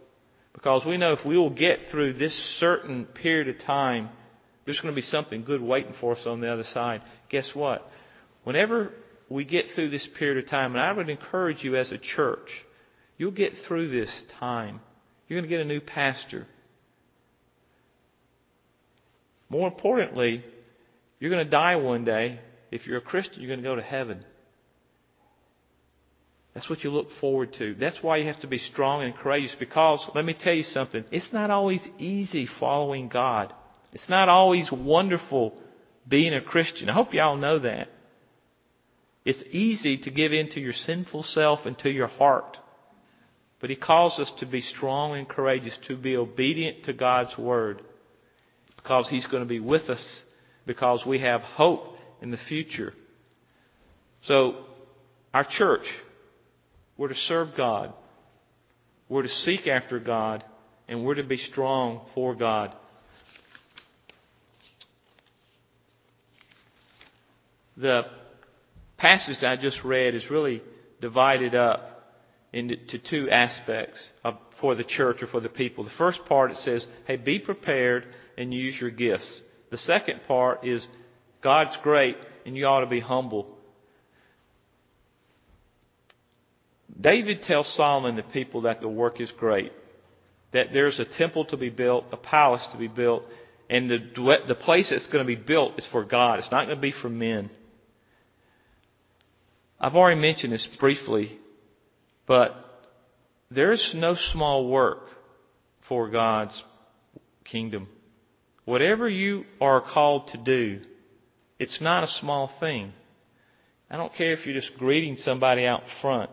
[0.54, 4.10] Because we know if we will get through this certain period of time,
[4.66, 7.02] there's going to be something good waiting for us on the other side.
[7.30, 7.90] Guess what?
[8.44, 8.94] Whenever
[9.30, 12.50] we get through this period of time, and I would encourage you as a church,
[13.18, 14.80] you'll get through this time.
[15.28, 16.48] You're going to get a new pastor.
[19.50, 20.44] More importantly,
[21.20, 22.40] you're going to die one day.
[22.72, 24.24] If you're a Christian, you're going to go to heaven.
[26.54, 27.76] That's what you look forward to.
[27.80, 31.04] That's why you have to be strong and courageous because, let me tell you something,
[31.12, 33.54] it's not always easy following God.
[33.92, 35.58] It's not always wonderful
[36.08, 36.90] being a Christian.
[36.90, 37.90] I hope y'all know that.
[39.26, 42.58] It's easy to give in to your sinful self and to your heart.
[43.60, 47.82] But He calls us to be strong and courageous, to be obedient to God's Word
[48.76, 50.24] because He's going to be with us,
[50.66, 52.94] because we have hope in the future.
[54.24, 54.66] So,
[55.34, 55.86] our church,
[56.98, 57.94] we're to serve God,
[59.10, 60.44] we're to seek after God,
[60.88, 62.76] and we're to be strong for God.
[67.78, 68.04] The
[68.98, 70.62] passage I just read is really
[71.02, 71.94] divided up
[72.54, 75.84] into two aspects of, for the church or for the people.
[75.84, 78.06] The first part it says, hey, be prepared
[78.38, 79.28] and use your gifts.
[79.72, 80.88] The second part is
[81.42, 83.53] God's great and you ought to be humble.
[87.00, 89.72] David tells Solomon, the people, that the work is great.
[90.52, 93.24] That there's a temple to be built, a palace to be built,
[93.70, 93.98] and the,
[94.48, 96.40] the place that's going to be built is for God.
[96.40, 97.50] It's not going to be for men.
[99.80, 101.38] I've already mentioned this briefly,
[102.28, 102.86] but
[103.50, 105.10] there's no small work
[105.82, 106.62] for God's
[107.44, 107.88] kingdom.
[108.66, 110.82] Whatever you are called to do,
[111.60, 112.94] it's not a small thing.
[113.90, 116.30] I don't care if you're just greeting somebody out front,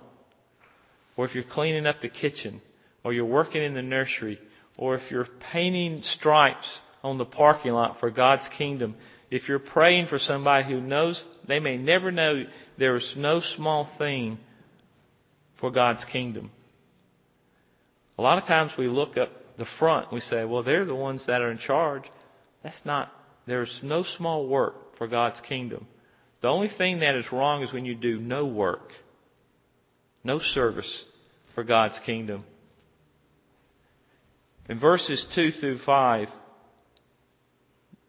[1.17, 2.61] or if you're cleaning up the kitchen,
[3.05, 4.39] or you're working in the nursery,
[4.77, 6.67] or if you're painting stripes
[7.03, 8.95] on the parking lot for God's kingdom.
[9.31, 12.45] If you're praying for somebody who knows, they may never know
[12.79, 14.39] there is no small thing
[15.59, 16.51] for God's kingdom.
[18.19, 21.25] A lot of times we look up the front, we say, well, they're the ones
[21.27, 22.05] that are in charge.
[22.63, 23.13] That's not,
[23.47, 25.87] there's no small work for God's kingdom.
[26.43, 28.93] The only thing that is wrong is when you do no work,
[30.25, 31.05] no service
[31.55, 32.45] for God's kingdom.
[34.69, 36.29] In verses 2 through 5,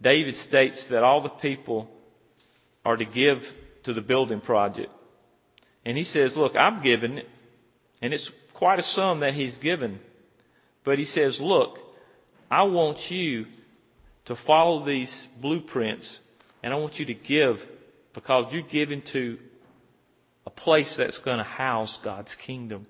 [0.02, 1.90] David states that all the people
[2.84, 3.42] are to give
[3.84, 4.92] to the building project.
[5.86, 7.30] And he says, Look, I'm giving, it,
[8.02, 10.00] and it's quite a sum that he's given.
[10.84, 11.80] But he says, Look,
[12.50, 13.46] I want you
[14.26, 16.20] to follow these blueprints,
[16.62, 17.60] and I want you to give
[18.14, 19.38] because you're giving to
[20.46, 22.88] a place that's going to house God's kingdom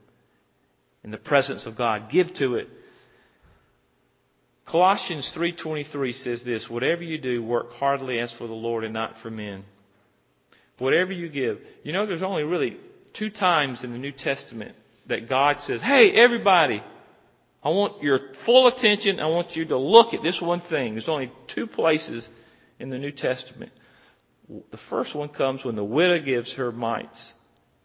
[1.04, 2.10] in the presence of God.
[2.10, 2.70] Give to it.
[4.66, 9.20] Colossians 3:23 says this, whatever you do, work heartily as for the Lord and not
[9.20, 9.66] for men.
[10.78, 11.60] Whatever you give.
[11.84, 12.78] You know there's only really
[13.14, 14.76] two times in the New Testament
[15.08, 16.82] that God says, "Hey, everybody,
[17.64, 19.20] I want your full attention.
[19.20, 20.94] I want you to look at this one thing.
[20.94, 22.28] There's only two places
[22.80, 23.72] in the New Testament.
[24.48, 27.34] The first one comes when the widow gives her mites.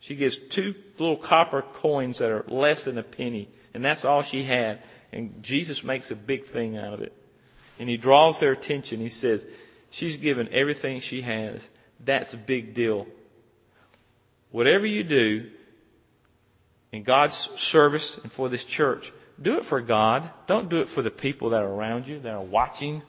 [0.07, 4.23] She gives two little copper coins that are less than a penny, and that's all
[4.23, 4.81] she had.
[5.13, 7.13] And Jesus makes a big thing out of it.
[7.79, 9.01] And he draws their attention.
[9.01, 9.43] He says,
[9.91, 11.61] She's given everything she has.
[12.05, 13.07] That's a big deal.
[14.51, 15.51] Whatever you do
[16.93, 17.37] in God's
[17.71, 20.31] service and for this church, do it for God.
[20.47, 23.03] Don't do it for the people that are around you, that are watching.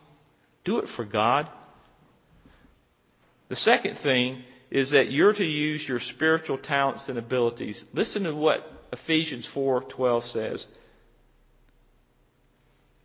[0.63, 1.49] Do it for God.
[3.49, 7.82] The second thing is that you're to use your spiritual talents and abilities.
[7.93, 10.67] Listen to what Ephesians 4:12 says.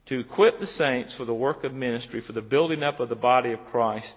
[0.06, 3.16] To equip the saints for the work of ministry, for the building up of the
[3.16, 4.16] body of Christ.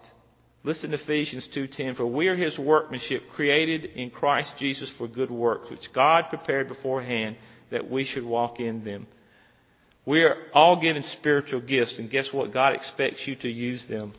[0.64, 5.30] Listen to Ephesians 2:10 for we are his workmanship created in Christ Jesus for good
[5.30, 7.36] works which God prepared beforehand
[7.70, 9.06] that we should walk in them.
[10.06, 12.54] We are all given spiritual gifts, and guess what?
[12.54, 14.14] God expects you to use them.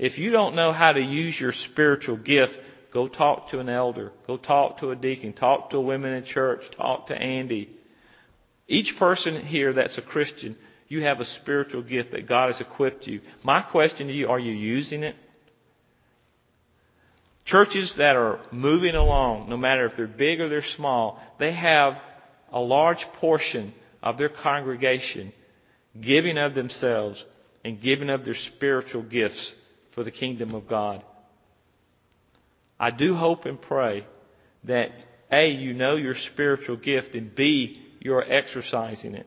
[0.00, 2.58] If you don't know how to use your spiritual gift,
[2.90, 6.62] go talk to an elder, go talk to a deacon, talk to women in church,
[6.74, 7.68] talk to Andy.
[8.66, 10.56] Each person here that's a Christian,
[10.88, 13.20] you have a spiritual gift that God has equipped you.
[13.42, 15.16] My question to you, are you using it?
[17.44, 21.98] Churches that are moving along, no matter if they're big or they're small, they have
[22.50, 25.34] a large portion of their congregation
[26.00, 27.22] giving of themselves
[27.66, 29.52] and giving of their spiritual gifts
[30.00, 31.04] for the kingdom of God.
[32.78, 34.06] I do hope and pray
[34.64, 34.92] that
[35.30, 39.26] A, you know your spiritual gift, and B, you're exercising it.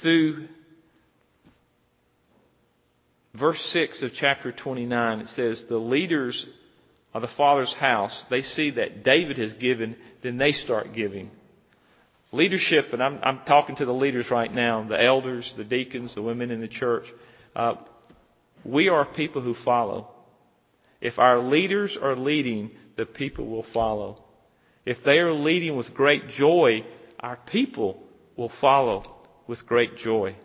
[0.00, 0.46] Through
[3.34, 6.46] verse 6 of chapter 29, it says, The leaders
[7.12, 11.32] of the Father's house, they see that David has given, then they start giving.
[12.34, 16.22] Leadership, and I'm, I'm talking to the leaders right now, the elders, the deacons, the
[16.22, 17.06] women in the church.
[17.54, 17.74] Uh,
[18.64, 20.10] we are people who follow.
[21.00, 24.24] If our leaders are leading, the people will follow.
[24.84, 26.84] If they are leading with great joy,
[27.20, 28.02] our people
[28.36, 29.04] will follow
[29.46, 30.36] with great joy.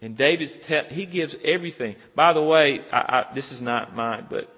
[0.00, 1.96] And David's te- he gives everything.
[2.14, 4.48] By the way, I, I, this is not mine, but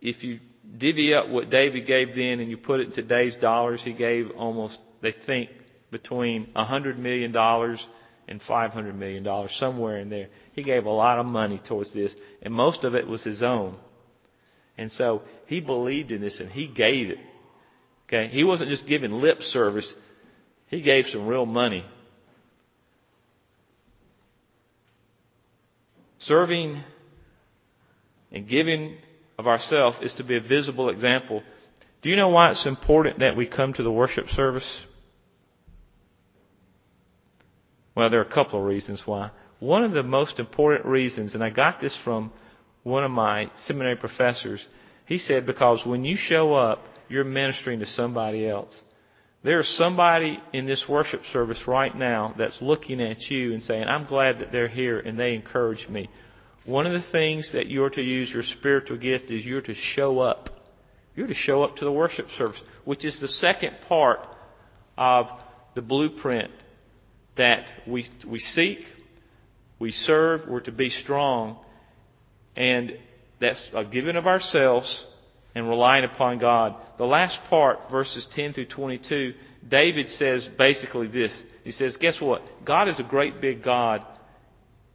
[0.00, 0.40] if you
[0.78, 4.30] divvy up what David gave then and you put it in today's dollars, he gave
[4.32, 5.50] almost they think
[5.90, 7.84] between a hundred million dollars
[8.28, 10.28] and five hundred million dollars, somewhere in there.
[10.52, 13.76] He gave a lot of money towards this, and most of it was his own.
[14.76, 17.18] And so he believed in this and he gave it.
[18.08, 19.92] Okay, he wasn't just giving lip service;
[20.68, 21.84] he gave some real money.
[26.18, 26.82] Serving
[28.32, 28.96] and giving
[29.38, 31.42] of ourselves is to be a visible example.
[32.02, 34.80] Do you know why it's important that we come to the worship service?
[37.94, 39.30] Well, there are a couple of reasons why.
[39.58, 42.30] One of the most important reasons, and I got this from
[42.82, 44.60] one of my seminary professors,
[45.06, 48.82] he said, because when you show up, you're ministering to somebody else.
[49.42, 54.06] There's somebody in this worship service right now that's looking at you and saying, I'm
[54.06, 56.10] glad that they're here and they encourage me.
[56.66, 60.18] One of the things that you're to use your spiritual gift is you're to show
[60.18, 60.50] up.
[61.14, 64.18] You're to show up to the worship service, which is the second part
[64.98, 65.30] of
[65.74, 66.50] the blueprint
[67.36, 68.84] that we, we seek,
[69.78, 71.58] we serve, we're to be strong,
[72.56, 72.98] and
[73.40, 75.04] that's a giving of ourselves
[75.54, 76.74] and relying upon God.
[76.98, 79.34] The last part, verses 10 through 22,
[79.68, 81.32] David says basically this.
[81.62, 82.42] He says, Guess what?
[82.64, 84.04] God is a great big God,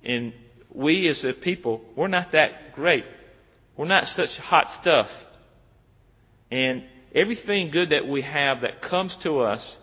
[0.04, 0.34] and
[0.74, 3.06] we as a people, we're not that great.
[3.76, 5.10] We're not such hot stuff.
[6.50, 9.78] And everything good that we have that comes to us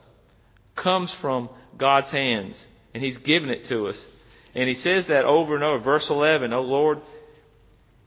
[0.77, 2.57] comes from God's hands.
[2.95, 3.97] And He's given it to us.
[4.55, 5.79] And He says that over and over.
[5.83, 7.01] Verse 11, O Lord,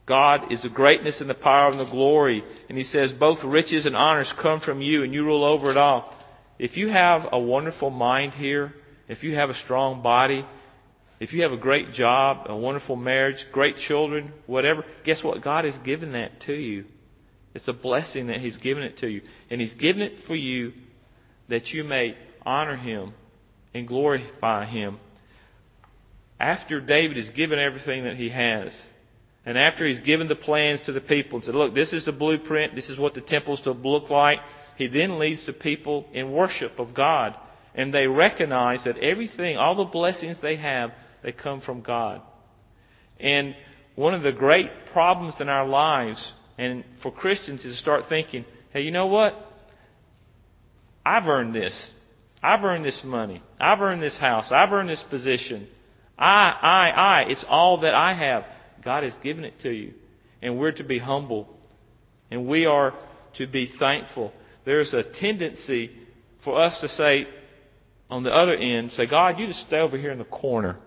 [0.06, 2.44] God is the greatness and the power and the glory.
[2.68, 5.76] And He says, both riches and honors come from you, and you rule over it
[5.76, 6.14] all.
[6.58, 8.74] If you have a wonderful mind here,
[9.08, 10.44] if you have a strong body,
[11.22, 15.40] if you have a great job, a wonderful marriage, great children, whatever, guess what?
[15.40, 16.84] God has given that to you.
[17.54, 19.20] It's a blessing that He's given it to you.
[19.48, 20.72] And He's given it for you
[21.48, 23.14] that you may honor Him
[23.72, 24.98] and glorify Him.
[26.40, 28.72] After David has given everything that he has,
[29.46, 32.10] and after he's given the plans to the people and said, Look, this is the
[32.10, 34.38] blueprint, this is what the temple's to look like,
[34.76, 37.36] he then leads the people in worship of God.
[37.76, 40.90] And they recognize that everything, all the blessings they have,
[41.22, 42.20] they come from God.
[43.20, 43.54] And
[43.94, 46.20] one of the great problems in our lives,
[46.58, 49.34] and for Christians, is to start thinking, hey, you know what?
[51.04, 51.74] I've earned this.
[52.42, 53.42] I've earned this money.
[53.60, 54.50] I've earned this house.
[54.50, 55.68] I've earned this position.
[56.18, 57.20] I, I, I.
[57.28, 58.44] It's all that I have.
[58.84, 59.94] God has given it to you.
[60.40, 61.48] And we're to be humble.
[62.30, 62.94] And we are
[63.34, 64.32] to be thankful.
[64.64, 65.90] There's a tendency
[66.42, 67.28] for us to say,
[68.10, 70.78] on the other end, say, God, you just stay over here in the corner.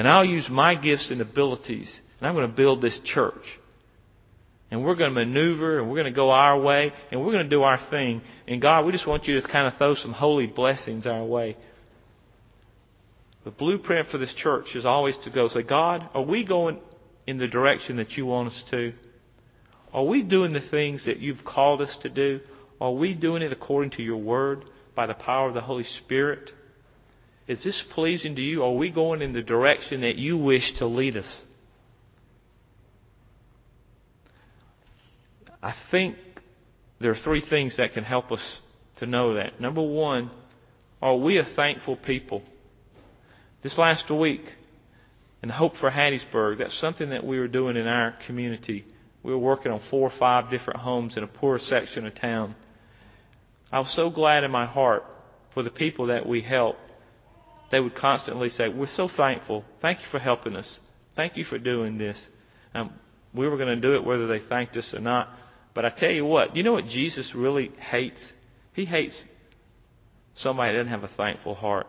[0.00, 3.44] And I'll use my gifts and abilities, and I'm going to build this church.
[4.70, 7.44] And we're going to maneuver, and we're going to go our way, and we're going
[7.44, 8.22] to do our thing.
[8.48, 11.58] And God, we just want you to kind of throw some holy blessings our way.
[13.44, 16.78] The blueprint for this church is always to go say, God, are we going
[17.26, 18.94] in the direction that you want us to?
[19.92, 22.40] Are we doing the things that you've called us to do?
[22.80, 26.52] Are we doing it according to your word by the power of the Holy Spirit?
[27.50, 28.62] Is this pleasing to you?
[28.62, 31.46] Are we going in the direction that you wish to lead us?
[35.60, 36.14] I think
[37.00, 38.60] there are three things that can help us
[38.98, 39.60] to know that.
[39.60, 40.30] Number one,
[41.02, 42.44] are we a thankful people?
[43.62, 44.44] This last week,
[45.42, 48.84] in Hope for Hattiesburg, that's something that we were doing in our community.
[49.24, 52.54] We were working on four or five different homes in a poor section of town.
[53.72, 55.04] I was so glad in my heart
[55.52, 56.78] for the people that we helped
[57.70, 59.64] they would constantly say, We're so thankful.
[59.80, 60.78] Thank you for helping us.
[61.16, 62.16] Thank you for doing this.
[62.74, 62.92] Um,
[63.32, 65.28] we were going to do it whether they thanked us or not.
[65.74, 68.20] But I tell you what, you know what Jesus really hates?
[68.72, 69.24] He hates
[70.34, 71.86] somebody that doesn't have a thankful heart.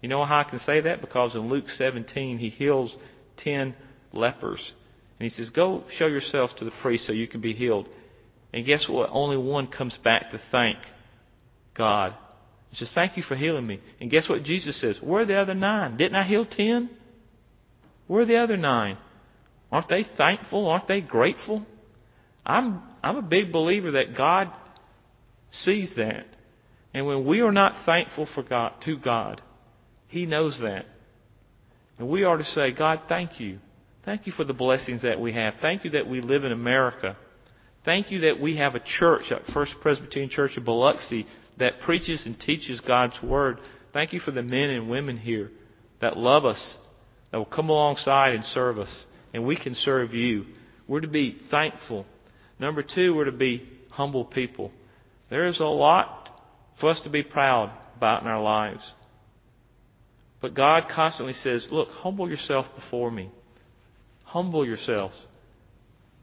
[0.00, 1.00] You know how I can say that?
[1.00, 2.94] Because in Luke 17, he heals
[3.38, 3.74] 10
[4.12, 4.72] lepers.
[5.18, 7.88] And he says, Go show yourself to the priest so you can be healed.
[8.52, 9.10] And guess what?
[9.12, 10.78] Only one comes back to thank
[11.74, 12.14] God.
[12.70, 13.80] He says, Thank you for healing me.
[14.00, 14.96] And guess what Jesus says?
[15.02, 15.96] Where are the other nine?
[15.96, 16.90] Didn't I heal ten?
[18.06, 18.98] Where are the other nine?
[19.70, 20.66] Aren't they thankful?
[20.68, 21.64] Aren't they grateful?
[22.44, 24.50] I'm, I'm a big believer that God
[25.50, 26.26] sees that.
[26.92, 29.40] And when we are not thankful for God, to God,
[30.08, 30.86] He knows that.
[31.98, 33.58] And we are to say, God, thank you.
[34.04, 35.54] Thank you for the blessings that we have.
[35.60, 37.16] Thank you that we live in America.
[37.84, 41.26] Thank you that we have a church, at First Presbyterian Church of Biloxi,
[41.60, 43.60] that preaches and teaches God's Word.
[43.92, 45.52] Thank you for the men and women here
[46.00, 46.76] that love us,
[47.30, 50.46] that will come alongside and serve us, and we can serve you.
[50.88, 52.06] We're to be thankful.
[52.58, 54.72] Number two, we're to be humble people.
[55.28, 56.28] There is a lot
[56.78, 58.92] for us to be proud about in our lives.
[60.40, 63.30] But God constantly says, Look, humble yourself before me.
[64.24, 65.14] Humble yourselves.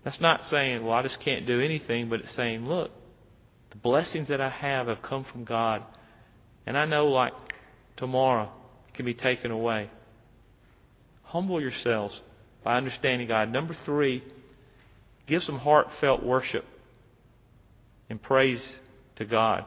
[0.04, 2.92] That's not saying, Well, I just can't do anything, but it's saying, Look,
[3.78, 5.84] the blessings that I have have come from God.
[6.66, 7.34] And I know, like
[7.96, 8.52] tomorrow,
[8.94, 9.90] can be taken away.
[11.24, 12.20] Humble yourselves
[12.64, 13.52] by understanding God.
[13.52, 14.24] Number three,
[15.28, 16.66] give some heartfelt worship
[18.10, 18.78] and praise
[19.18, 19.66] to God.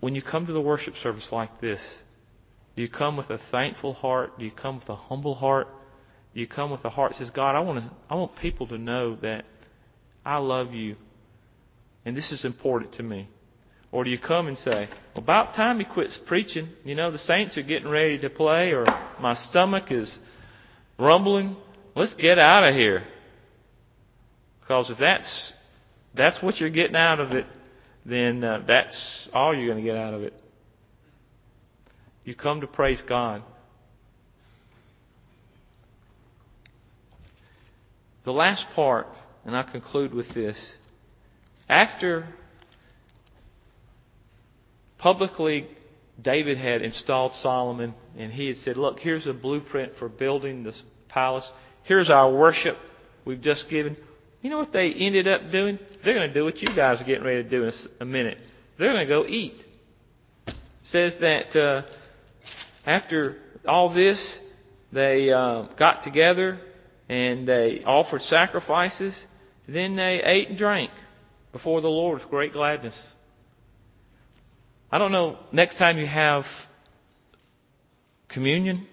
[0.00, 1.80] When you come to the worship service like this,
[2.74, 4.38] do you come with a thankful heart?
[4.38, 5.68] Do you come with a humble heart?
[6.34, 8.66] Do you come with a heart that says, God, I want to, I want people
[8.68, 9.44] to know that
[10.26, 10.96] I love you
[12.06, 13.28] and this is important to me?
[13.90, 16.68] Or do you come and say, about time he quits preaching.
[16.84, 18.86] You know, the saints are getting ready to play, or
[19.20, 20.16] my stomach is
[20.98, 21.56] rumbling.
[21.96, 23.04] Let's get out of here.
[24.60, 25.52] Because if that's
[26.14, 27.46] that's what you're getting out of it,
[28.04, 30.32] then uh, that's all you're going to get out of it.
[32.24, 33.42] You come to praise God.
[38.24, 39.08] The last part,
[39.46, 40.58] and I conclude with this.
[41.68, 42.28] After
[44.98, 45.68] publicly
[46.20, 50.82] David had installed Solomon, and he had said, Look, here's a blueprint for building this
[51.08, 51.48] palace.
[51.84, 52.76] Here's our worship
[53.24, 53.96] we've just given.
[54.42, 55.78] You know what they ended up doing?
[56.04, 58.38] They're going to do what you guys are getting ready to do in a minute.
[58.78, 59.62] They're going to go eat.
[60.46, 61.82] It says that uh,
[62.84, 64.20] after all this,
[64.92, 66.60] they uh, got together
[67.08, 69.14] and they offered sacrifices.
[69.68, 70.90] Then they ate and drank
[71.52, 72.94] before the Lord with great gladness.
[74.90, 76.46] I don't know next time you have
[78.28, 78.86] communion,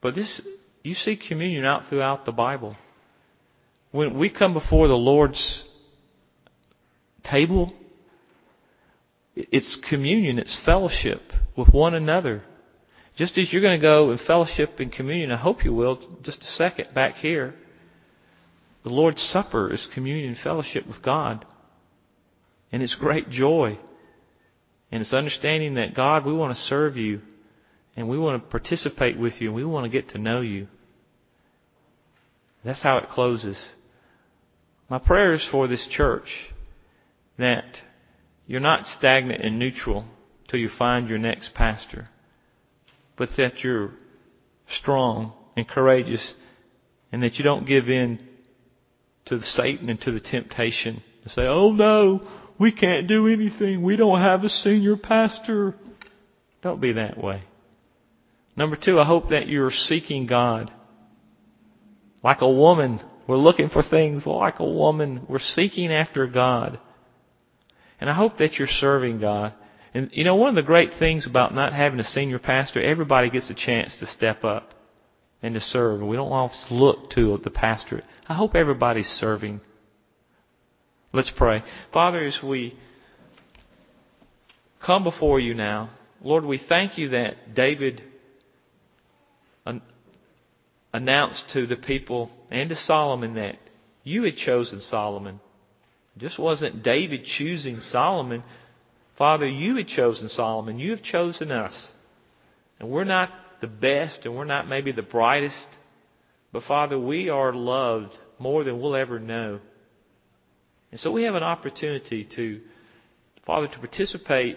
[0.00, 0.40] but this
[0.82, 2.76] you see communion out throughout the Bible.
[3.90, 5.64] When we come before the Lord's
[7.24, 7.72] table,
[9.34, 12.44] it's communion, it's fellowship with one another.
[13.16, 16.42] Just as you're going to go and fellowship and communion, I hope you will, just
[16.42, 17.54] a second back here.
[18.86, 21.44] The Lord's Supper is communion and fellowship with God.
[22.70, 23.80] And it's great joy.
[24.92, 27.20] And it's understanding that, God, we want to serve you.
[27.96, 29.48] And we want to participate with you.
[29.48, 30.68] And we want to get to know you.
[32.64, 33.58] That's how it closes.
[34.88, 36.30] My prayer is for this church
[37.38, 37.80] that
[38.46, 40.04] you're not stagnant and neutral
[40.46, 42.10] till you find your next pastor,
[43.16, 43.94] but that you're
[44.68, 46.34] strong and courageous
[47.10, 48.25] and that you don't give in
[49.26, 52.26] to the Satan and to the temptation to say, oh no,
[52.58, 53.82] we can't do anything.
[53.82, 55.74] We don't have a senior pastor.
[56.62, 57.42] Don't be that way.
[58.56, 60.72] Number two, I hope that you're seeking God.
[62.22, 65.26] Like a woman we're looking for things like a woman.
[65.28, 66.78] We're seeking after God.
[68.00, 69.54] And I hope that you're serving God.
[69.92, 73.30] And you know, one of the great things about not having a senior pastor, everybody
[73.30, 74.74] gets a chance to step up
[75.42, 76.02] and to serve.
[76.02, 78.04] We don't always look to the pastorate.
[78.28, 79.60] I hope everybody's serving.
[81.12, 81.62] Let's pray.
[81.92, 82.76] Father, as we
[84.80, 85.90] come before you now,
[86.22, 88.02] Lord, we thank you that David
[90.92, 93.56] announced to the people and to Solomon that
[94.02, 95.40] you had chosen Solomon.
[96.16, 98.42] It just wasn't David choosing Solomon.
[99.16, 100.78] Father, you had chosen Solomon.
[100.78, 101.92] You have chosen us.
[102.80, 105.68] And we're not the best and we're not maybe the brightest.
[106.56, 109.60] But Father, we are loved more than we'll ever know.
[110.90, 112.62] And so we have an opportunity to,
[113.44, 114.56] Father, to participate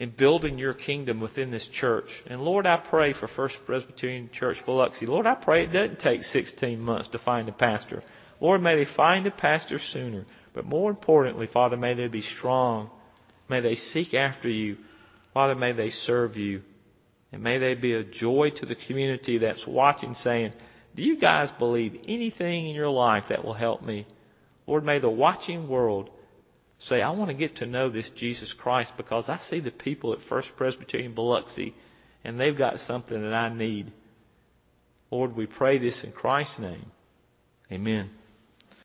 [0.00, 2.10] in building your kingdom within this church.
[2.26, 5.06] And Lord, I pray for First Presbyterian Church Biloxi.
[5.06, 8.02] Lord, I pray it doesn't take 16 months to find a pastor.
[8.40, 10.26] Lord, may they find a pastor sooner.
[10.52, 12.90] But more importantly, Father, may they be strong.
[13.48, 14.78] May they seek after you.
[15.32, 16.62] Father, may they serve you.
[17.30, 20.54] And may they be a joy to the community that's watching, saying,
[20.96, 24.06] Do you guys believe anything in your life that will help me?
[24.66, 26.10] Lord, may the watching world
[26.78, 30.12] say, I want to get to know this Jesus Christ because I see the people
[30.12, 31.74] at First Presbyterian Biloxi
[32.22, 33.92] and they've got something that I need.
[35.10, 36.90] Lord, we pray this in Christ's name.
[37.70, 38.10] Amen.